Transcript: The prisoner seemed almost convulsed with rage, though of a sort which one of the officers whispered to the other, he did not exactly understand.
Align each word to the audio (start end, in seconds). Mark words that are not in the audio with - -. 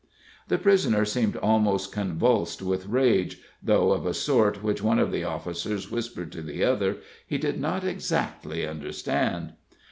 The 0.47 0.57
prisoner 0.57 1.05
seemed 1.05 1.35
almost 1.35 1.91
convulsed 1.91 2.63
with 2.63 2.87
rage, 2.87 3.37
though 3.61 3.91
of 3.91 4.07
a 4.07 4.15
sort 4.15 4.63
which 4.63 4.81
one 4.81 4.97
of 4.97 5.11
the 5.11 5.23
officers 5.23 5.91
whispered 5.91 6.31
to 6.31 6.41
the 6.41 6.63
other, 6.63 6.97
he 7.27 7.37
did 7.37 7.59
not 7.61 7.83
exactly 7.83 8.65
understand. 8.65 9.53